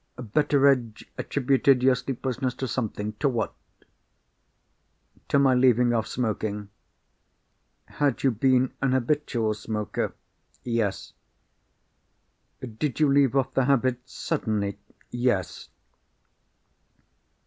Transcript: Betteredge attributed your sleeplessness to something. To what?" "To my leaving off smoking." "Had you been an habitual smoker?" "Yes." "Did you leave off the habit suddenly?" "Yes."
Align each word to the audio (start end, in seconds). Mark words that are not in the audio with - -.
Betteredge 0.17 1.07
attributed 1.19 1.83
your 1.83 1.93
sleeplessness 1.93 2.55
to 2.55 2.67
something. 2.67 3.13
To 3.19 3.29
what?" 3.29 3.53
"To 5.27 5.37
my 5.37 5.53
leaving 5.53 5.93
off 5.93 6.07
smoking." 6.07 6.69
"Had 7.85 8.23
you 8.23 8.31
been 8.31 8.73
an 8.81 8.93
habitual 8.93 9.53
smoker?" 9.53 10.15
"Yes." 10.63 11.13
"Did 12.63 12.99
you 12.99 13.13
leave 13.13 13.35
off 13.35 13.53
the 13.53 13.65
habit 13.65 13.99
suddenly?" 14.09 14.79
"Yes." 15.11 15.69